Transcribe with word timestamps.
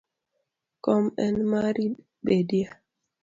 Kom 0.83 1.03
en 1.25 1.35
mari 1.51 1.85
bedie 2.25 2.67